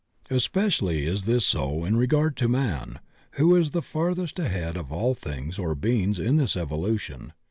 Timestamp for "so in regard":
1.45-2.35